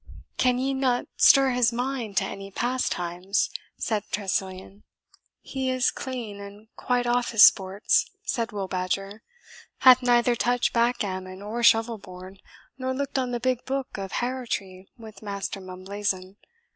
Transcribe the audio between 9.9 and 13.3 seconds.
neither touched backgammon or shovel board, nor looked on